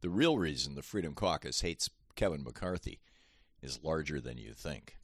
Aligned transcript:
The 0.00 0.10
real 0.10 0.38
reason 0.38 0.74
the 0.74 0.82
Freedom 0.82 1.14
Caucus 1.14 1.62
hates 1.62 1.90
Kevin 2.14 2.42
McCarthy 2.42 3.00
is 3.62 3.82
larger 3.82 4.20
than 4.20 4.38
you 4.38 4.52
think. 4.52 4.96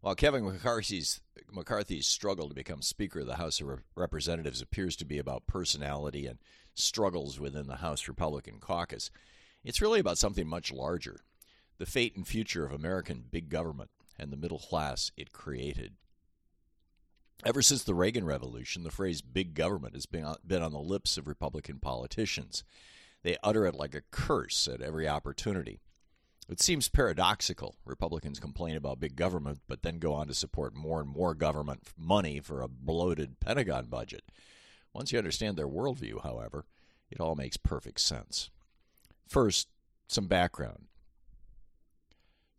While 0.00 0.14
Kevin 0.14 0.44
McCarthy's, 0.44 1.20
McCarthy's 1.52 2.06
struggle 2.06 2.48
to 2.48 2.54
become 2.54 2.82
Speaker 2.82 3.20
of 3.20 3.26
the 3.26 3.36
House 3.36 3.60
of 3.60 3.82
Representatives 3.94 4.62
appears 4.62 4.96
to 4.96 5.04
be 5.04 5.18
about 5.18 5.46
personality 5.46 6.26
and 6.26 6.38
struggles 6.74 7.38
within 7.38 7.66
the 7.66 7.76
House 7.76 8.08
Republican 8.08 8.58
caucus, 8.60 9.10
it's 9.62 9.82
really 9.82 10.00
about 10.00 10.18
something 10.18 10.46
much 10.46 10.72
larger 10.72 11.20
the 11.78 11.86
fate 11.86 12.14
and 12.14 12.28
future 12.28 12.64
of 12.64 12.72
American 12.72 13.24
big 13.30 13.48
government 13.48 13.88
and 14.18 14.30
the 14.30 14.36
middle 14.36 14.58
class 14.58 15.10
it 15.16 15.32
created. 15.32 15.94
Ever 17.42 17.62
since 17.62 17.82
the 17.82 17.94
Reagan 17.94 18.26
Revolution, 18.26 18.82
the 18.82 18.90
phrase 18.90 19.22
big 19.22 19.54
government 19.54 19.94
has 19.94 20.04
been 20.04 20.24
on 20.24 20.72
the 20.72 20.78
lips 20.78 21.16
of 21.16 21.26
Republican 21.26 21.78
politicians. 21.78 22.64
They 23.22 23.36
utter 23.42 23.66
it 23.66 23.74
like 23.74 23.94
a 23.94 24.02
curse 24.10 24.66
at 24.68 24.80
every 24.80 25.08
opportunity. 25.08 25.80
It 26.48 26.60
seems 26.60 26.88
paradoxical. 26.88 27.76
Republicans 27.84 28.40
complain 28.40 28.74
about 28.74 28.98
big 28.98 29.14
government, 29.14 29.60
but 29.68 29.82
then 29.82 29.98
go 29.98 30.14
on 30.14 30.26
to 30.26 30.34
support 30.34 30.74
more 30.74 31.00
and 31.00 31.08
more 31.08 31.34
government 31.34 31.82
money 31.96 32.40
for 32.40 32.60
a 32.60 32.68
bloated 32.68 33.38
Pentagon 33.38 33.86
budget. 33.86 34.24
Once 34.92 35.12
you 35.12 35.18
understand 35.18 35.56
their 35.56 35.68
worldview, 35.68 36.22
however, 36.22 36.64
it 37.10 37.20
all 37.20 37.36
makes 37.36 37.56
perfect 37.56 38.00
sense. 38.00 38.50
First, 39.28 39.68
some 40.08 40.26
background. 40.26 40.86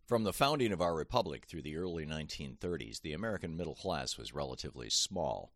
From 0.07 0.23
the 0.23 0.33
founding 0.33 0.71
of 0.71 0.81
our 0.81 0.95
republic 0.95 1.45
through 1.45 1.63
the 1.63 1.77
early 1.77 2.05
1930s, 2.05 3.01
the 3.01 3.13
American 3.13 3.57
middle 3.57 3.75
class 3.75 4.17
was 4.17 4.33
relatively 4.33 4.89
small. 4.89 5.51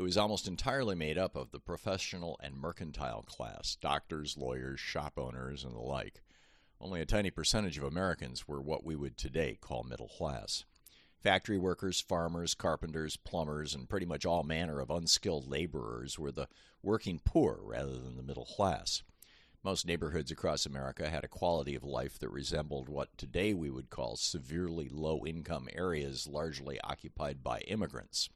It 0.00 0.04
was 0.04 0.16
almost 0.16 0.48
entirely 0.48 0.94
made 0.94 1.18
up 1.18 1.36
of 1.36 1.50
the 1.50 1.60
professional 1.60 2.40
and 2.42 2.56
mercantile 2.56 3.20
class 3.20 3.76
doctors, 3.82 4.34
lawyers, 4.34 4.80
shop 4.80 5.18
owners, 5.18 5.62
and 5.62 5.74
the 5.74 5.78
like. 5.78 6.22
Only 6.80 7.02
a 7.02 7.04
tiny 7.04 7.30
percentage 7.30 7.76
of 7.76 7.84
Americans 7.84 8.48
were 8.48 8.62
what 8.62 8.82
we 8.82 8.96
would 8.96 9.18
today 9.18 9.58
call 9.60 9.82
middle 9.82 10.08
class. 10.08 10.64
Factory 11.22 11.58
workers, 11.58 12.00
farmers, 12.00 12.54
carpenters, 12.54 13.18
plumbers, 13.18 13.74
and 13.74 13.90
pretty 13.90 14.06
much 14.06 14.24
all 14.24 14.42
manner 14.42 14.80
of 14.80 14.88
unskilled 14.88 15.46
laborers 15.46 16.18
were 16.18 16.32
the 16.32 16.48
working 16.82 17.20
poor 17.22 17.60
rather 17.62 17.98
than 17.98 18.16
the 18.16 18.22
middle 18.22 18.46
class. 18.46 19.02
Most 19.62 19.86
neighborhoods 19.86 20.30
across 20.30 20.64
America 20.64 21.10
had 21.10 21.24
a 21.24 21.28
quality 21.28 21.74
of 21.74 21.84
life 21.84 22.18
that 22.20 22.30
resembled 22.30 22.88
what 22.88 23.18
today 23.18 23.52
we 23.52 23.68
would 23.68 23.90
call 23.90 24.16
severely 24.16 24.88
low 24.88 25.26
income 25.26 25.68
areas 25.74 26.26
largely 26.26 26.80
occupied 26.80 27.44
by 27.44 27.58
immigrants. 27.68 28.30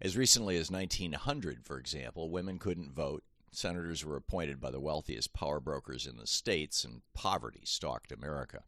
As 0.00 0.16
recently 0.16 0.56
as 0.56 0.70
1900, 0.70 1.64
for 1.64 1.78
example, 1.78 2.30
women 2.30 2.58
couldn't 2.58 2.94
vote 2.94 3.22
Senators 3.52 4.04
were 4.04 4.16
appointed 4.16 4.60
by 4.60 4.70
the 4.70 4.80
wealthiest 4.80 5.32
power 5.32 5.58
brokers 5.58 6.06
in 6.06 6.16
the 6.16 6.26
states, 6.26 6.84
and 6.84 7.02
poverty 7.14 7.62
stalked 7.64 8.12
America. 8.12 8.62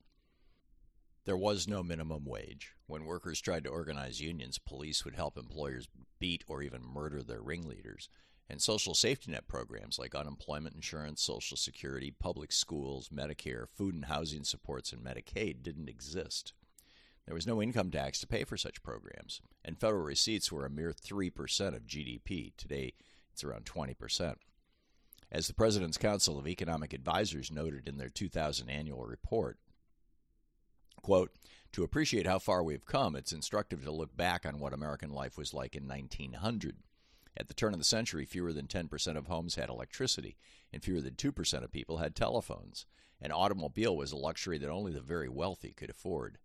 There 1.24 1.36
was 1.36 1.68
no 1.68 1.84
minimum 1.84 2.24
wage. 2.24 2.74
When 2.86 3.04
workers 3.04 3.40
tried 3.40 3.62
to 3.64 3.70
organize 3.70 4.20
unions, 4.20 4.58
police 4.58 5.04
would 5.04 5.14
help 5.14 5.38
employers 5.38 5.88
beat 6.18 6.42
or 6.48 6.62
even 6.62 6.82
murder 6.82 7.22
their 7.22 7.40
ringleaders. 7.40 8.08
And 8.50 8.60
social 8.60 8.92
safety 8.92 9.30
net 9.30 9.46
programs 9.46 10.00
like 10.00 10.16
unemployment 10.16 10.74
insurance, 10.74 11.22
Social 11.22 11.56
Security, 11.56 12.10
public 12.10 12.50
schools, 12.50 13.08
Medicare, 13.08 13.66
food 13.68 13.94
and 13.94 14.06
housing 14.06 14.42
supports, 14.42 14.92
and 14.92 15.00
Medicaid 15.00 15.62
didn't 15.62 15.88
exist. 15.88 16.54
There 17.26 17.34
was 17.34 17.46
no 17.46 17.62
income 17.62 17.90
tax 17.90 18.20
to 18.20 18.26
pay 18.26 18.44
for 18.44 18.56
such 18.56 18.82
programs, 18.82 19.40
and 19.64 19.78
federal 19.78 20.02
receipts 20.02 20.50
were 20.50 20.66
a 20.66 20.70
mere 20.70 20.92
3% 20.92 21.76
of 21.76 21.86
GDP. 21.86 22.52
Today, 22.56 22.94
it's 23.32 23.44
around 23.44 23.64
20%. 23.64 24.36
As 25.30 25.46
the 25.46 25.54
President's 25.54 25.96
Council 25.96 26.38
of 26.38 26.46
Economic 26.46 26.92
Advisers 26.92 27.50
noted 27.50 27.88
in 27.88 27.96
their 27.96 28.10
2000 28.10 28.68
annual 28.68 29.06
report, 29.06 29.58
quote, 31.00 31.30
to 31.72 31.84
appreciate 31.84 32.26
how 32.26 32.38
far 32.38 32.62
we've 32.62 32.84
come, 32.84 33.16
it's 33.16 33.32
instructive 33.32 33.82
to 33.84 33.90
look 33.90 34.14
back 34.14 34.44
on 34.44 34.58
what 34.58 34.74
American 34.74 35.10
life 35.10 35.38
was 35.38 35.54
like 35.54 35.74
in 35.74 35.88
1900. 35.88 36.76
At 37.34 37.48
the 37.48 37.54
turn 37.54 37.72
of 37.72 37.78
the 37.78 37.84
century, 37.84 38.26
fewer 38.26 38.52
than 38.52 38.66
10% 38.66 39.16
of 39.16 39.26
homes 39.26 39.54
had 39.54 39.70
electricity, 39.70 40.36
and 40.70 40.82
fewer 40.82 41.00
than 41.00 41.14
2% 41.14 41.64
of 41.64 41.72
people 41.72 41.96
had 41.96 42.14
telephones. 42.14 42.84
An 43.22 43.32
automobile 43.32 43.96
was 43.96 44.12
a 44.12 44.16
luxury 44.16 44.58
that 44.58 44.68
only 44.68 44.92
the 44.92 45.00
very 45.00 45.30
wealthy 45.30 45.72
could 45.72 45.88
afford. 45.88 46.36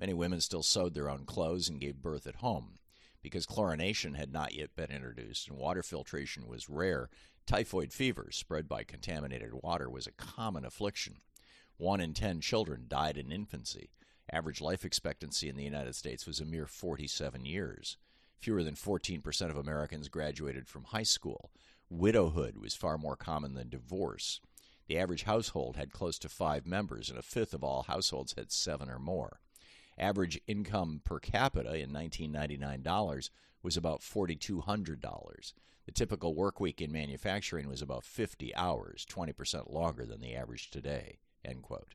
Many 0.00 0.14
women 0.14 0.40
still 0.40 0.62
sewed 0.62 0.94
their 0.94 1.10
own 1.10 1.26
clothes 1.26 1.68
and 1.68 1.78
gave 1.78 2.02
birth 2.02 2.26
at 2.26 2.36
home. 2.36 2.78
Because 3.22 3.46
chlorination 3.46 4.16
had 4.16 4.32
not 4.32 4.54
yet 4.54 4.74
been 4.74 4.90
introduced 4.90 5.46
and 5.46 5.58
water 5.58 5.82
filtration 5.82 6.48
was 6.48 6.70
rare, 6.70 7.10
Typhoid 7.50 7.92
fever, 7.92 8.28
spread 8.30 8.68
by 8.68 8.84
contaminated 8.84 9.50
water, 9.54 9.90
was 9.90 10.06
a 10.06 10.12
common 10.12 10.64
affliction. 10.64 11.16
One 11.78 12.00
in 12.00 12.14
ten 12.14 12.40
children 12.40 12.84
died 12.86 13.16
in 13.16 13.32
infancy. 13.32 13.90
Average 14.32 14.60
life 14.60 14.84
expectancy 14.84 15.48
in 15.48 15.56
the 15.56 15.64
United 15.64 15.96
States 15.96 16.26
was 16.26 16.38
a 16.38 16.44
mere 16.44 16.66
47 16.66 17.44
years. 17.44 17.96
Fewer 18.38 18.62
than 18.62 18.76
14% 18.76 19.50
of 19.50 19.56
Americans 19.56 20.08
graduated 20.08 20.68
from 20.68 20.84
high 20.84 21.02
school. 21.02 21.50
Widowhood 21.88 22.56
was 22.56 22.76
far 22.76 22.96
more 22.96 23.16
common 23.16 23.54
than 23.54 23.68
divorce. 23.68 24.40
The 24.86 24.98
average 24.98 25.24
household 25.24 25.76
had 25.76 25.92
close 25.92 26.20
to 26.20 26.28
five 26.28 26.66
members, 26.66 27.10
and 27.10 27.18
a 27.18 27.22
fifth 27.22 27.52
of 27.52 27.64
all 27.64 27.82
households 27.82 28.34
had 28.34 28.52
seven 28.52 28.88
or 28.88 29.00
more. 29.00 29.40
Average 30.00 30.40
income 30.46 31.02
per 31.04 31.20
capita 31.20 31.76
in 31.76 31.92
1999 31.92 32.82
dollars 32.82 33.30
was 33.62 33.76
about 33.76 34.00
$4,200. 34.00 35.52
The 35.84 35.92
typical 35.92 36.34
work 36.34 36.58
week 36.58 36.80
in 36.80 36.90
manufacturing 36.90 37.68
was 37.68 37.82
about 37.82 38.04
50 38.04 38.54
hours, 38.56 39.06
20% 39.10 39.70
longer 39.70 40.06
than 40.06 40.22
the 40.22 40.34
average 40.34 40.70
today. 40.70 41.18
End 41.44 41.62
quote. 41.62 41.94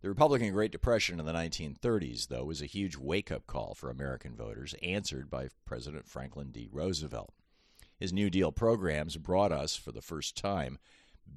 The 0.00 0.08
Republican 0.08 0.52
Great 0.52 0.72
Depression 0.72 1.20
in 1.20 1.24
the 1.24 1.32
1930s, 1.32 2.28
though, 2.28 2.44
was 2.44 2.60
a 2.60 2.66
huge 2.66 2.96
wake 2.96 3.30
up 3.30 3.46
call 3.46 3.74
for 3.74 3.90
American 3.90 4.36
voters, 4.36 4.74
answered 4.82 5.30
by 5.30 5.48
President 5.64 6.08
Franklin 6.08 6.50
D. 6.50 6.68
Roosevelt. 6.70 7.32
His 7.98 8.12
New 8.12 8.28
Deal 8.28 8.52
programs 8.52 9.16
brought 9.16 9.52
us, 9.52 9.76
for 9.76 9.92
the 9.92 10.02
first 10.02 10.36
time, 10.36 10.78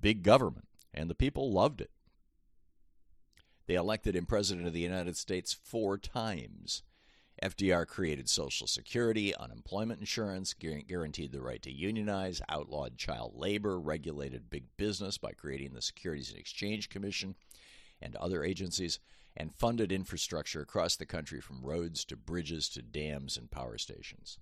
big 0.02 0.24
government, 0.24 0.68
and 0.94 1.10
the 1.10 1.16
people 1.16 1.52
loved 1.52 1.82
it. 1.82 1.92
They 3.68 3.76
elected 3.76 4.16
him 4.16 4.26
President 4.26 4.66
of 4.66 4.74
the 4.74 4.80
United 4.80 5.18
States 5.18 5.54
four 5.54 5.98
times. 5.98 6.84
FDR 7.44 7.86
created 7.86 8.30
Social 8.30 8.66
Security, 8.66 9.36
unemployment 9.36 10.00
insurance, 10.00 10.56
guaranteed 10.56 11.32
the 11.32 11.42
right 11.42 11.62
to 11.62 11.72
unionize, 11.72 12.42
outlawed 12.50 12.98
child 12.98 13.34
labor, 13.36 13.80
regulated 13.80 14.50
big 14.50 14.66
business 14.78 15.20
by 15.20 15.34
creating 15.34 15.74
the 15.74 15.82
Securities 15.82 16.32
and 16.32 16.40
Exchange 16.40 16.90
Commission 16.90 17.36
and 18.02 18.16
other 18.16 18.44
agencies, 18.44 19.00
and 19.36 19.54
funded 19.54 19.92
infrastructure 19.92 20.62
across 20.62 20.96
the 20.96 21.06
country 21.06 21.40
from 21.40 21.64
roads 21.64 22.04
to 22.06 22.16
bridges 22.16 22.70
to 22.70 22.82
dams 22.82 23.38
and 23.38 23.52
power 23.52 23.78
stations. 23.78 24.40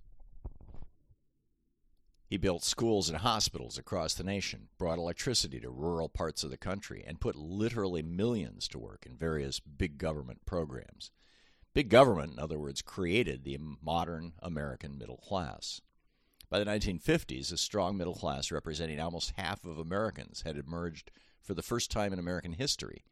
He 2.27 2.37
built 2.37 2.63
schools 2.63 3.07
and 3.07 3.19
hospitals 3.19 3.77
across 3.77 4.15
the 4.15 4.23
nation, 4.23 4.69
brought 4.77 4.97
electricity 4.97 5.59
to 5.59 5.69
rural 5.69 6.09
parts 6.09 6.43
of 6.43 6.49
the 6.49 6.57
country, 6.57 7.03
and 7.05 7.21
put 7.21 7.35
literally 7.35 8.01
millions 8.01 8.67
to 8.69 8.79
work 8.79 9.05
in 9.05 9.15
various 9.15 9.59
big 9.59 9.97
government 9.99 10.45
programs. 10.45 11.11
Big 11.73 11.89
government, 11.89 12.33
in 12.33 12.39
other 12.39 12.57
words, 12.57 12.81
created 12.81 13.43
the 13.43 13.59
modern 13.81 14.33
American 14.39 14.97
middle 14.97 15.17
class. 15.17 15.81
By 16.49 16.59
the 16.59 16.65
1950s, 16.65 17.51
a 17.51 17.57
strong 17.57 17.97
middle 17.97 18.15
class 18.15 18.51
representing 18.51 18.99
almost 18.99 19.33
half 19.35 19.63
of 19.65 19.77
Americans 19.77 20.41
had 20.45 20.57
emerged 20.57 21.11
for 21.41 21.53
the 21.53 21.61
first 21.61 21.91
time 21.91 22.13
in 22.13 22.19
American 22.19 22.53
history. 22.53 23.03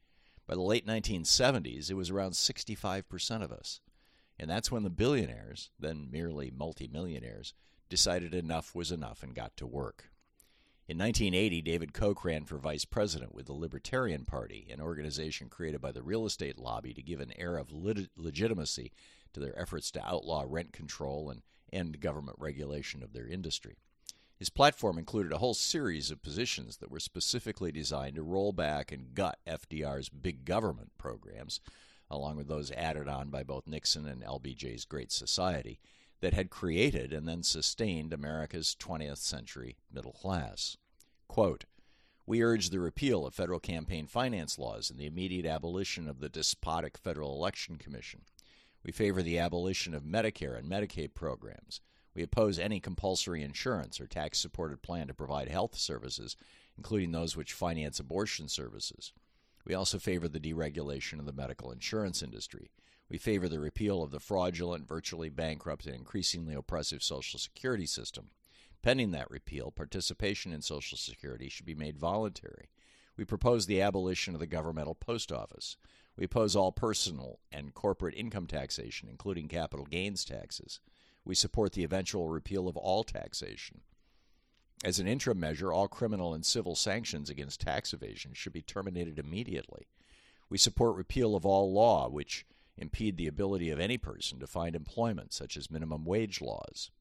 By 0.47 0.55
the 0.55 0.61
late 0.61 0.87
1970s, 0.87 1.91
it 1.91 1.95
was 1.95 2.09
around 2.09 2.31
65% 2.31 3.43
of 3.43 3.51
us. 3.51 3.79
And 4.39 4.49
that's 4.49 4.71
when 4.71 4.83
the 4.83 4.89
billionaires, 4.89 5.69
then 5.79 6.09
merely 6.11 6.51
multimillionaires, 6.51 7.53
decided 7.89 8.33
enough 8.33 8.73
was 8.73 8.91
enough 8.91 9.23
and 9.23 9.35
got 9.35 9.55
to 9.57 9.67
work. 9.67 10.09
In 10.85 10.97
1980, 10.97 11.61
David 11.61 11.93
Koch 11.93 12.25
ran 12.25 12.43
for 12.43 12.57
vice 12.57 12.83
president 12.83 13.33
with 13.33 13.45
the 13.45 13.53
Libertarian 13.53 14.25
Party, 14.25 14.67
an 14.69 14.81
organization 14.81 15.47
created 15.47 15.79
by 15.79 15.93
the 15.93 16.03
real 16.03 16.25
estate 16.25 16.59
lobby 16.59 16.93
to 16.93 17.01
give 17.01 17.21
an 17.21 17.31
air 17.37 17.55
of 17.57 17.71
lit- 17.71 18.09
legitimacy 18.17 18.91
to 19.31 19.39
their 19.39 19.57
efforts 19.57 19.91
to 19.91 20.05
outlaw 20.05 20.43
rent 20.45 20.73
control 20.73 21.29
and 21.29 21.41
end 21.71 22.01
government 22.01 22.37
regulation 22.37 23.01
of 23.01 23.13
their 23.13 23.27
industry. 23.27 23.77
His 24.37 24.49
platform 24.49 24.97
included 24.97 25.31
a 25.31 25.37
whole 25.37 25.53
series 25.53 26.11
of 26.11 26.21
positions 26.21 26.77
that 26.77 26.91
were 26.91 26.99
specifically 26.99 27.71
designed 27.71 28.15
to 28.15 28.23
roll 28.23 28.51
back 28.51 28.91
and 28.91 29.13
gut 29.13 29.39
FDR's 29.47 30.09
big 30.09 30.43
government 30.43 30.91
programs, 30.97 31.61
along 32.13 32.37
with 32.37 32.47
those 32.47 32.71
added 32.71 33.07
on 33.07 33.29
by 33.29 33.43
both 33.43 33.67
Nixon 33.67 34.07
and 34.07 34.23
LBJ's 34.23 34.85
Great 34.85 35.11
Society, 35.11 35.79
that 36.21 36.33
had 36.33 36.49
created 36.49 37.11
and 37.11 37.27
then 37.27 37.43
sustained 37.43 38.13
America's 38.13 38.77
20th 38.79 39.17
century 39.17 39.75
middle 39.91 40.13
class. 40.13 40.77
Quote, 41.27 41.65
we 42.25 42.41
urge 42.41 42.69
the 42.69 42.79
repeal 42.79 43.25
of 43.25 43.33
federal 43.33 43.59
campaign 43.59 44.07
finance 44.07 44.57
laws 44.57 44.89
and 44.89 44.97
the 44.97 45.05
immediate 45.05 45.45
abolition 45.45 46.07
of 46.07 46.21
the 46.21 46.29
despotic 46.29 46.97
Federal 46.97 47.35
Election 47.35 47.75
Commission. 47.75 48.21
We 48.85 48.93
favor 48.93 49.21
the 49.21 49.39
abolition 49.39 49.93
of 49.93 50.03
Medicare 50.03 50.57
and 50.57 50.69
Medicaid 50.69 51.13
programs. 51.13 51.81
We 52.15 52.23
oppose 52.23 52.59
any 52.59 52.79
compulsory 52.79 53.41
insurance 53.41 53.99
or 53.99 54.07
tax 54.07 54.39
supported 54.39 54.81
plan 54.81 55.07
to 55.07 55.13
provide 55.13 55.49
health 55.49 55.75
services, 55.75 56.37
including 56.77 57.11
those 57.11 57.35
which 57.35 57.53
finance 57.53 57.99
abortion 57.99 58.47
services. 58.47 59.11
We 59.65 59.73
also 59.73 59.99
favor 59.99 60.27
the 60.27 60.39
deregulation 60.39 61.19
of 61.19 61.25
the 61.25 61.33
medical 61.33 61.71
insurance 61.71 62.21
industry. 62.21 62.71
We 63.09 63.17
favor 63.17 63.47
the 63.47 63.59
repeal 63.59 64.01
of 64.01 64.11
the 64.11 64.19
fraudulent, 64.19 64.87
virtually 64.87 65.29
bankrupt, 65.29 65.85
and 65.85 65.95
increasingly 65.95 66.53
oppressive 66.53 67.03
Social 67.03 67.39
Security 67.39 67.85
system. 67.85 68.29
Pending 68.81 69.11
that 69.11 69.31
repeal, 69.31 69.71
participation 69.71 70.51
in 70.51 70.61
Social 70.61 70.97
Security 70.97 71.47
should 71.47 71.65
be 71.65 71.75
made 71.75 71.97
voluntary. 71.97 72.69
We 73.15 73.23
propose 73.23 73.65
the 73.65 73.81
abolition 73.81 74.33
of 74.33 74.39
the 74.39 74.47
governmental 74.47 74.95
post 74.95 75.31
office. 75.31 75.77
We 76.17 76.25
oppose 76.25 76.55
all 76.55 76.71
personal 76.71 77.39
and 77.51 77.73
corporate 77.73 78.15
income 78.15 78.47
taxation, 78.47 79.07
including 79.09 79.47
capital 79.47 79.85
gains 79.85 80.25
taxes. 80.25 80.79
We 81.23 81.35
support 81.35 81.73
the 81.73 81.83
eventual 81.83 82.27
repeal 82.27 82.67
of 82.67 82.75
all 82.75 83.03
taxation. 83.03 83.81
As 84.83 84.99
an 84.99 85.07
interim 85.07 85.39
measure, 85.39 85.71
all 85.71 85.87
criminal 85.87 86.33
and 86.33 86.45
civil 86.45 86.75
sanctions 86.75 87.29
against 87.29 87.61
tax 87.61 87.93
evasion 87.93 88.33
should 88.33 88.51
be 88.51 88.61
terminated 88.61 89.17
immediately. 89.17 89.87
We 90.49 90.57
support 90.57 90.97
repeal 90.97 91.35
of 91.35 91.45
all 91.45 91.71
law 91.71 92.09
which 92.09 92.45
impede 92.77 93.15
the 93.15 93.27
ability 93.27 93.69
of 93.69 93.79
any 93.79 93.97
person 93.97 94.39
to 94.39 94.47
find 94.47 94.75
employment, 94.75 95.31
such 95.31 95.55
as 95.55 95.71
minimum 95.71 96.03
wage 96.03 96.41
laws. 96.41 96.91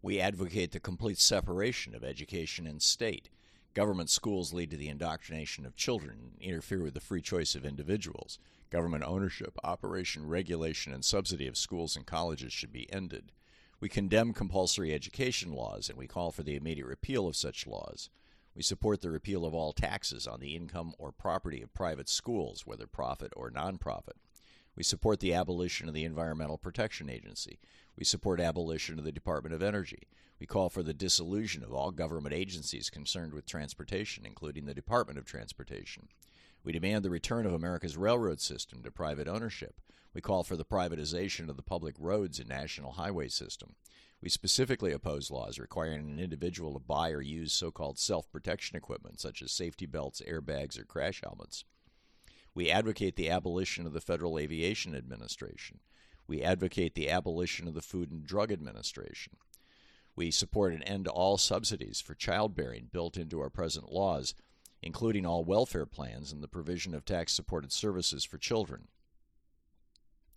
We 0.00 0.18
advocate 0.18 0.72
the 0.72 0.80
complete 0.80 1.18
separation 1.18 1.94
of 1.94 2.04
education 2.04 2.66
and 2.66 2.80
state. 2.80 3.28
Government 3.74 4.08
schools 4.08 4.54
lead 4.54 4.70
to 4.70 4.76
the 4.78 4.88
indoctrination 4.88 5.66
of 5.66 5.76
children 5.76 6.18
and 6.20 6.40
interfere 6.40 6.82
with 6.82 6.94
the 6.94 7.00
free 7.00 7.20
choice 7.20 7.54
of 7.54 7.66
individuals. 7.66 8.38
Government 8.70 9.04
ownership, 9.04 9.58
operation, 9.62 10.26
regulation, 10.26 10.94
and 10.94 11.04
subsidy 11.04 11.46
of 11.46 11.58
schools 11.58 11.96
and 11.96 12.06
colleges 12.06 12.52
should 12.52 12.72
be 12.72 12.90
ended. 12.90 13.32
We 13.78 13.88
condemn 13.88 14.32
compulsory 14.32 14.94
education 14.94 15.52
laws 15.52 15.88
and 15.88 15.98
we 15.98 16.06
call 16.06 16.32
for 16.32 16.42
the 16.42 16.56
immediate 16.56 16.86
repeal 16.86 17.28
of 17.28 17.36
such 17.36 17.66
laws. 17.66 18.08
We 18.54 18.62
support 18.62 19.02
the 19.02 19.10
repeal 19.10 19.44
of 19.44 19.52
all 19.52 19.74
taxes 19.74 20.26
on 20.26 20.40
the 20.40 20.56
income 20.56 20.94
or 20.98 21.12
property 21.12 21.60
of 21.60 21.74
private 21.74 22.08
schools, 22.08 22.66
whether 22.66 22.86
profit 22.86 23.32
or 23.36 23.50
nonprofit. 23.50 24.16
We 24.74 24.82
support 24.82 25.20
the 25.20 25.34
abolition 25.34 25.88
of 25.88 25.94
the 25.94 26.04
Environmental 26.04 26.56
Protection 26.56 27.10
Agency. 27.10 27.58
We 27.98 28.04
support 28.04 28.40
abolition 28.40 28.98
of 28.98 29.04
the 29.04 29.12
Department 29.12 29.54
of 29.54 29.62
Energy. 29.62 30.08
We 30.38 30.46
call 30.46 30.70
for 30.70 30.82
the 30.82 30.94
dissolution 30.94 31.62
of 31.62 31.72
all 31.72 31.90
government 31.90 32.34
agencies 32.34 32.90
concerned 32.90 33.32
with 33.32 33.46
transportation, 33.46 34.24
including 34.26 34.64
the 34.64 34.74
Department 34.74 35.18
of 35.18 35.24
Transportation. 35.24 36.08
We 36.66 36.72
demand 36.72 37.04
the 37.04 37.10
return 37.10 37.46
of 37.46 37.52
America's 37.52 37.96
railroad 37.96 38.40
system 38.40 38.82
to 38.82 38.90
private 38.90 39.28
ownership. 39.28 39.76
We 40.12 40.20
call 40.20 40.42
for 40.42 40.56
the 40.56 40.64
privatization 40.64 41.48
of 41.48 41.56
the 41.56 41.62
public 41.62 41.94
roads 41.96 42.40
and 42.40 42.48
national 42.48 42.94
highway 42.94 43.28
system. 43.28 43.76
We 44.20 44.30
specifically 44.30 44.90
oppose 44.90 45.30
laws 45.30 45.60
requiring 45.60 46.10
an 46.10 46.18
individual 46.18 46.72
to 46.72 46.80
buy 46.80 47.10
or 47.12 47.22
use 47.22 47.52
so 47.52 47.70
called 47.70 48.00
self 48.00 48.28
protection 48.32 48.76
equipment, 48.76 49.20
such 49.20 49.42
as 49.42 49.52
safety 49.52 49.86
belts, 49.86 50.20
airbags, 50.26 50.76
or 50.76 50.84
crash 50.84 51.22
helmets. 51.22 51.64
We 52.52 52.68
advocate 52.68 53.14
the 53.14 53.30
abolition 53.30 53.86
of 53.86 53.92
the 53.92 54.00
Federal 54.00 54.36
Aviation 54.36 54.96
Administration. 54.96 55.78
We 56.26 56.42
advocate 56.42 56.96
the 56.96 57.10
abolition 57.10 57.68
of 57.68 57.74
the 57.74 57.80
Food 57.80 58.10
and 58.10 58.26
Drug 58.26 58.50
Administration. 58.50 59.36
We 60.16 60.32
support 60.32 60.72
an 60.72 60.82
end 60.82 61.04
to 61.04 61.12
all 61.12 61.38
subsidies 61.38 62.00
for 62.00 62.16
childbearing 62.16 62.88
built 62.90 63.16
into 63.16 63.38
our 63.38 63.50
present 63.50 63.92
laws, 63.92 64.34
including 64.82 65.26
all 65.26 65.44
welfare 65.44 65.86
plans 65.86 66.32
and 66.32 66.42
the 66.42 66.48
provision 66.48 66.94
of 66.94 67.04
tax 67.04 67.32
supported 67.32 67.72
services 67.72 68.24
for 68.24 68.38
children. 68.38 68.88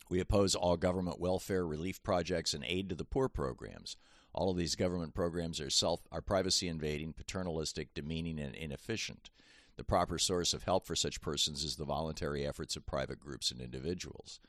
We 0.10 0.20
oppose 0.20 0.56
all 0.56 0.76
government 0.76 1.20
welfare 1.20 1.66
relief 1.66 2.02
projects 2.02 2.54
and 2.54 2.64
aid 2.66 2.90
to 2.90 2.96
the 2.96 3.06
poor 3.06 3.30
programs. 3.30 3.96
All 4.34 4.50
of 4.50 4.58
these 4.58 4.76
government 4.76 5.14
programs 5.14 5.60
are 5.60 5.70
self 5.70 6.02
are 6.12 6.22
privacy 6.22 6.68
invading, 6.68 7.14
paternalistic, 7.14 7.94
demeaning, 7.94 8.40
and 8.40 8.56
inefficient. 8.56 9.30
The 9.76 9.84
proper 9.84 10.18
source 10.18 10.54
of 10.54 10.64
help 10.64 10.86
for 10.86 10.96
such 10.96 11.22
persons 11.22 11.64
is 11.64 11.76
the 11.76 11.86
voluntary 11.86 12.46
efforts 12.46 12.76
of 12.76 12.86
private 12.86 13.20
groups 13.20 13.52
and 13.52 13.62
individuals. 13.62 14.40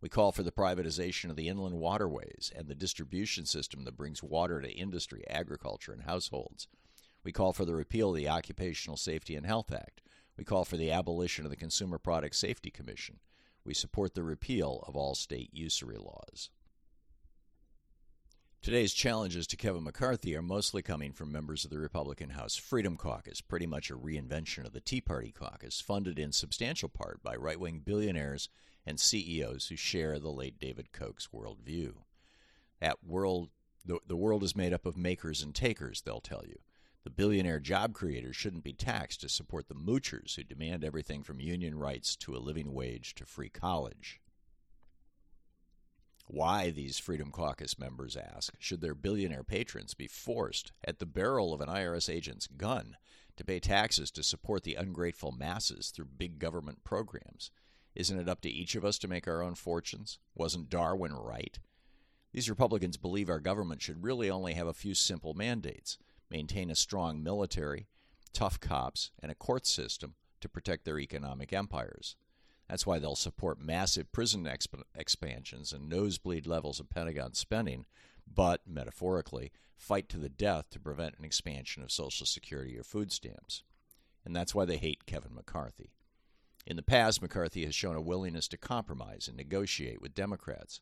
We 0.00 0.08
call 0.08 0.32
for 0.32 0.42
the 0.42 0.50
privatization 0.50 1.30
of 1.30 1.36
the 1.36 1.48
inland 1.48 1.76
waterways 1.76 2.50
and 2.56 2.66
the 2.66 2.74
distribution 2.74 3.44
system 3.44 3.84
that 3.84 3.96
brings 3.96 4.22
water 4.22 4.60
to 4.60 4.70
industry, 4.70 5.22
agriculture, 5.28 5.92
and 5.92 6.02
households. 6.02 6.66
We 7.22 7.32
call 7.32 7.52
for 7.52 7.64
the 7.64 7.74
repeal 7.74 8.10
of 8.10 8.16
the 8.16 8.28
Occupational 8.28 8.96
Safety 8.96 9.36
and 9.36 9.44
Health 9.44 9.72
Act. 9.72 10.02
We 10.36 10.44
call 10.44 10.64
for 10.64 10.76
the 10.76 10.90
abolition 10.90 11.44
of 11.44 11.50
the 11.50 11.56
Consumer 11.56 11.98
Product 11.98 12.34
Safety 12.34 12.70
Commission. 12.70 13.18
We 13.64 13.74
support 13.74 14.14
the 14.14 14.22
repeal 14.22 14.82
of 14.86 14.96
all 14.96 15.14
state 15.14 15.50
usury 15.52 15.98
laws. 15.98 16.48
Today's 18.62 18.92
challenges 18.92 19.46
to 19.48 19.56
Kevin 19.56 19.84
McCarthy 19.84 20.36
are 20.36 20.42
mostly 20.42 20.82
coming 20.82 21.12
from 21.12 21.32
members 21.32 21.64
of 21.64 21.70
the 21.70 21.78
Republican 21.78 22.30
House 22.30 22.56
Freedom 22.56 22.96
Caucus, 22.96 23.40
pretty 23.40 23.66
much 23.66 23.90
a 23.90 23.96
reinvention 23.96 24.66
of 24.66 24.72
the 24.72 24.82
Tea 24.82 25.00
Party 25.00 25.32
caucus, 25.32 25.80
funded 25.80 26.18
in 26.18 26.32
substantial 26.32 26.90
part 26.90 27.22
by 27.22 27.34
right 27.36 27.58
wing 27.58 27.80
billionaires 27.82 28.50
and 28.86 29.00
CEOs 29.00 29.68
who 29.68 29.76
share 29.76 30.18
the 30.18 30.30
late 30.30 30.58
David 30.58 30.92
Koch's 30.92 31.28
worldview. 31.34 31.94
That 32.80 32.98
world, 33.02 33.48
the, 33.84 33.98
the 34.06 34.16
world 34.16 34.42
is 34.42 34.54
made 34.54 34.74
up 34.74 34.84
of 34.84 34.96
makers 34.96 35.42
and 35.42 35.54
takers, 35.54 36.02
they'll 36.02 36.20
tell 36.20 36.44
you. 36.46 36.58
The 37.10 37.24
billionaire 37.24 37.58
job 37.58 37.92
creators 37.92 38.36
shouldn't 38.36 38.62
be 38.62 38.72
taxed 38.72 39.22
to 39.22 39.28
support 39.28 39.66
the 39.66 39.74
moochers 39.74 40.36
who 40.36 40.44
demand 40.44 40.84
everything 40.84 41.24
from 41.24 41.40
union 41.40 41.76
rights 41.76 42.14
to 42.18 42.36
a 42.36 42.38
living 42.38 42.72
wage 42.72 43.16
to 43.16 43.26
free 43.26 43.48
college. 43.48 44.20
Why, 46.28 46.70
these 46.70 47.00
Freedom 47.00 47.32
Caucus 47.32 47.80
members 47.80 48.16
ask, 48.16 48.54
should 48.60 48.80
their 48.80 48.94
billionaire 48.94 49.42
patrons 49.42 49.92
be 49.92 50.06
forced, 50.06 50.70
at 50.84 51.00
the 51.00 51.04
barrel 51.04 51.52
of 51.52 51.60
an 51.60 51.68
IRS 51.68 52.08
agent's 52.08 52.46
gun, 52.46 52.96
to 53.36 53.44
pay 53.44 53.58
taxes 53.58 54.12
to 54.12 54.22
support 54.22 54.62
the 54.62 54.76
ungrateful 54.76 55.32
masses 55.32 55.90
through 55.90 56.10
big 56.16 56.38
government 56.38 56.84
programs? 56.84 57.50
Isn't 57.96 58.20
it 58.20 58.28
up 58.28 58.40
to 58.42 58.48
each 58.48 58.76
of 58.76 58.84
us 58.84 58.98
to 58.98 59.08
make 59.08 59.26
our 59.26 59.42
own 59.42 59.56
fortunes? 59.56 60.20
Wasn't 60.36 60.70
Darwin 60.70 61.12
right? 61.12 61.58
These 62.32 62.48
Republicans 62.48 62.96
believe 62.96 63.28
our 63.28 63.40
government 63.40 63.82
should 63.82 64.04
really 64.04 64.30
only 64.30 64.54
have 64.54 64.68
a 64.68 64.72
few 64.72 64.94
simple 64.94 65.34
mandates 65.34 65.98
maintain 66.30 66.70
a 66.70 66.74
strong 66.74 67.22
military, 67.22 67.86
tough 68.32 68.60
cops, 68.60 69.10
and 69.22 69.30
a 69.30 69.34
court 69.34 69.66
system 69.66 70.14
to 70.40 70.48
protect 70.48 70.84
their 70.84 70.98
economic 70.98 71.52
empires. 71.52 72.16
That's 72.68 72.86
why 72.86 72.98
they'll 72.98 73.16
support 73.16 73.60
massive 73.60 74.12
prison 74.12 74.44
exp- 74.44 74.82
expansions 74.94 75.72
and 75.72 75.88
nosebleed 75.88 76.46
levels 76.46 76.78
of 76.78 76.88
Pentagon 76.88 77.34
spending, 77.34 77.84
but, 78.32 78.60
metaphorically, 78.66 79.50
fight 79.76 80.08
to 80.10 80.18
the 80.18 80.28
death 80.28 80.70
to 80.70 80.78
prevent 80.78 81.18
an 81.18 81.24
expansion 81.24 81.82
of 81.82 81.90
Social 81.90 82.26
Security 82.26 82.78
or 82.78 82.84
food 82.84 83.10
stamps. 83.10 83.64
And 84.24 84.36
that's 84.36 84.54
why 84.54 84.66
they 84.66 84.76
hate 84.76 85.06
Kevin 85.06 85.34
McCarthy. 85.34 85.90
In 86.66 86.76
the 86.76 86.82
past, 86.82 87.22
McCarthy 87.22 87.64
has 87.64 87.74
shown 87.74 87.96
a 87.96 88.00
willingness 88.00 88.46
to 88.48 88.56
compromise 88.56 89.26
and 89.26 89.36
negotiate 89.36 90.00
with 90.00 90.14
Democrats. 90.14 90.80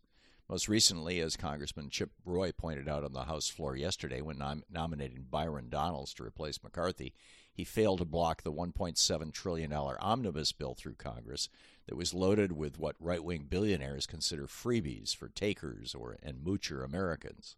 Most 0.51 0.67
recently, 0.67 1.21
as 1.21 1.37
Congressman 1.37 1.91
Chip 1.91 2.11
Roy 2.25 2.53
pointed 2.53 2.89
out 2.89 3.05
on 3.05 3.13
the 3.13 3.25
House 3.25 3.49
floor 3.49 3.77
yesterday 3.77 4.23
when 4.23 4.39
nom- 4.39 4.65
nominating 4.71 5.27
Byron 5.31 5.69
Donalds 5.69 6.15
to 6.15 6.25
replace 6.25 6.63
McCarthy, 6.63 7.13
he 7.53 7.65
failed 7.65 7.99
to 7.99 8.07
block 8.07 8.43
the 8.43 8.53
$1.7 8.53 9.33
trillion 9.35 9.71
omnibus 9.71 10.53
bill 10.53 10.75
through 10.75 10.95
Congress 10.95 11.51
that 11.87 11.97
was 11.97 12.15
loaded 12.15 12.53
with 12.53 12.79
what 12.79 12.97
right 12.99 13.23
wing 13.23 13.47
billionaires 13.51 14.07
consider 14.07 14.47
freebies 14.47 15.15
for 15.15 15.29
takers 15.29 15.95
or 15.95 16.17
and 16.23 16.39
moocher 16.39 16.83
Americans. 16.83 17.57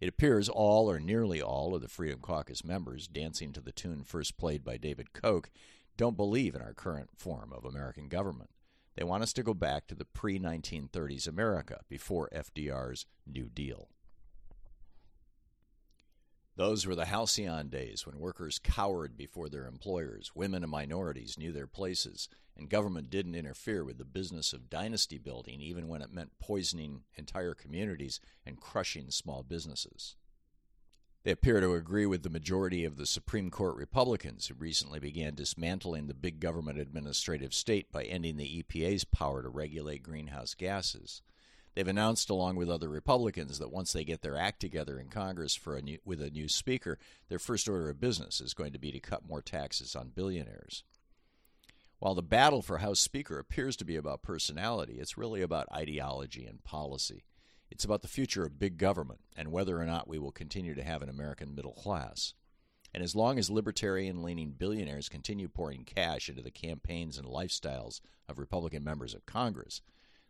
It 0.00 0.08
appears 0.08 0.48
all 0.48 0.90
or 0.90 0.98
nearly 0.98 1.42
all 1.42 1.74
of 1.74 1.82
the 1.82 1.88
Freedom 1.88 2.20
Caucus 2.20 2.64
members, 2.64 3.06
dancing 3.06 3.52
to 3.52 3.60
the 3.60 3.72
tune 3.72 4.02
first 4.02 4.38
played 4.38 4.64
by 4.64 4.78
David 4.78 5.12
Koch, 5.12 5.50
don't 5.98 6.16
believe 6.16 6.54
in 6.54 6.62
our 6.62 6.74
current 6.74 7.10
form 7.16 7.52
of 7.52 7.66
American 7.66 8.08
government. 8.08 8.50
They 8.96 9.04
want 9.04 9.22
us 9.22 9.34
to 9.34 9.42
go 9.42 9.52
back 9.52 9.86
to 9.86 9.94
the 9.94 10.06
pre 10.06 10.38
1930s 10.38 11.28
America 11.28 11.80
before 11.88 12.30
FDR's 12.34 13.06
New 13.26 13.48
Deal. 13.48 13.88
Those 16.56 16.86
were 16.86 16.94
the 16.94 17.04
halcyon 17.04 17.68
days 17.68 18.06
when 18.06 18.18
workers 18.18 18.58
cowered 18.58 19.14
before 19.14 19.50
their 19.50 19.66
employers, 19.66 20.32
women 20.34 20.62
and 20.62 20.72
minorities 20.72 21.36
knew 21.36 21.52
their 21.52 21.66
places, 21.66 22.30
and 22.56 22.70
government 22.70 23.10
didn't 23.10 23.34
interfere 23.34 23.84
with 23.84 23.98
the 23.98 24.06
business 24.06 24.54
of 24.54 24.70
dynasty 24.70 25.18
building, 25.18 25.60
even 25.60 25.86
when 25.86 26.00
it 26.00 26.10
meant 26.10 26.38
poisoning 26.38 27.02
entire 27.16 27.52
communities 27.52 28.20
and 28.46 28.58
crushing 28.58 29.10
small 29.10 29.42
businesses. 29.42 30.16
They 31.26 31.32
appear 31.32 31.60
to 31.60 31.74
agree 31.74 32.06
with 32.06 32.22
the 32.22 32.30
majority 32.30 32.84
of 32.84 32.98
the 32.98 33.04
Supreme 33.04 33.50
Court 33.50 33.74
Republicans 33.74 34.46
who 34.46 34.54
recently 34.54 35.00
began 35.00 35.34
dismantling 35.34 36.06
the 36.06 36.14
big 36.14 36.38
government 36.38 36.78
administrative 36.78 37.52
state 37.52 37.90
by 37.90 38.04
ending 38.04 38.36
the 38.36 38.62
EPA's 38.62 39.02
power 39.02 39.42
to 39.42 39.48
regulate 39.48 40.04
greenhouse 40.04 40.54
gases. 40.54 41.22
They've 41.74 41.88
announced, 41.88 42.30
along 42.30 42.54
with 42.54 42.70
other 42.70 42.88
Republicans, 42.88 43.58
that 43.58 43.72
once 43.72 43.92
they 43.92 44.04
get 44.04 44.22
their 44.22 44.38
act 44.38 44.60
together 44.60 45.00
in 45.00 45.08
Congress 45.08 45.56
for 45.56 45.74
a 45.74 45.82
new, 45.82 45.98
with 46.04 46.22
a 46.22 46.30
new 46.30 46.46
speaker, 46.46 46.96
their 47.28 47.40
first 47.40 47.68
order 47.68 47.90
of 47.90 47.98
business 47.98 48.40
is 48.40 48.54
going 48.54 48.72
to 48.72 48.78
be 48.78 48.92
to 48.92 49.00
cut 49.00 49.28
more 49.28 49.42
taxes 49.42 49.96
on 49.96 50.12
billionaires. 50.14 50.84
While 51.98 52.14
the 52.14 52.22
battle 52.22 52.62
for 52.62 52.78
House 52.78 53.00
Speaker 53.00 53.40
appears 53.40 53.74
to 53.78 53.84
be 53.84 53.96
about 53.96 54.22
personality, 54.22 54.98
it's 55.00 55.18
really 55.18 55.42
about 55.42 55.66
ideology 55.72 56.46
and 56.46 56.62
policy. 56.62 57.24
It's 57.70 57.84
about 57.84 58.02
the 58.02 58.08
future 58.08 58.44
of 58.44 58.58
big 58.58 58.78
government 58.78 59.20
and 59.36 59.52
whether 59.52 59.80
or 59.80 59.84
not 59.84 60.08
we 60.08 60.18
will 60.18 60.32
continue 60.32 60.74
to 60.74 60.84
have 60.84 61.02
an 61.02 61.08
American 61.08 61.54
middle 61.54 61.72
class. 61.72 62.34
And 62.94 63.02
as 63.02 63.14
long 63.14 63.38
as 63.38 63.50
libertarian 63.50 64.22
leaning 64.22 64.52
billionaires 64.52 65.08
continue 65.08 65.48
pouring 65.48 65.84
cash 65.84 66.28
into 66.28 66.42
the 66.42 66.50
campaigns 66.50 67.18
and 67.18 67.26
lifestyles 67.26 68.00
of 68.28 68.38
Republican 68.38 68.82
members 68.82 69.14
of 69.14 69.26
Congress, 69.26 69.82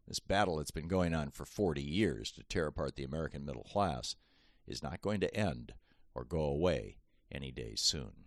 this 0.08 0.20
battle 0.20 0.56
that's 0.56 0.70
been 0.70 0.88
going 0.88 1.14
on 1.14 1.30
for 1.30 1.44
40 1.44 1.82
years 1.82 2.32
to 2.32 2.42
tear 2.44 2.66
apart 2.66 2.96
the 2.96 3.04
American 3.04 3.44
middle 3.44 3.64
class 3.64 4.16
is 4.66 4.82
not 4.82 5.00
going 5.00 5.20
to 5.20 5.36
end 5.36 5.74
or 6.14 6.24
go 6.24 6.40
away 6.40 6.96
any 7.30 7.50
day 7.50 7.74
soon. 7.76 8.25